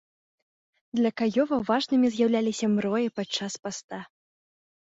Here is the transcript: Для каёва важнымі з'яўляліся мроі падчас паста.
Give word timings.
Для 0.99 1.11
каёва 1.21 1.57
важнымі 1.69 2.07
з'яўляліся 2.17 2.71
мроі 2.75 3.13
падчас 3.21 3.53
паста. 3.69 4.03